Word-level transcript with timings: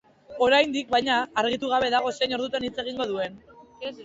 Oraindik, 0.45 0.87
baina, 0.95 1.17
argitu 1.43 1.69
gabe 1.75 1.93
dago 1.97 2.15
zein 2.15 2.35
ordutan 2.39 2.67
hitz 2.71 2.73
egingo 2.87 3.09
duen. 3.15 3.39